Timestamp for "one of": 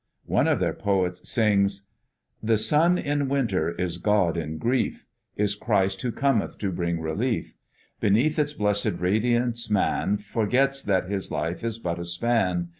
0.25-0.57